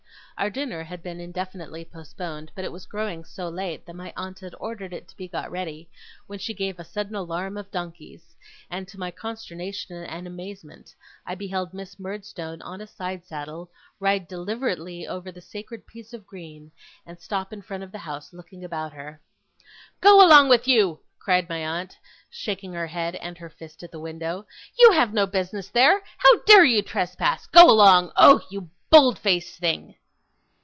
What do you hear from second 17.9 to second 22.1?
the house, looking about her. 'Go along with you!' cried my aunt,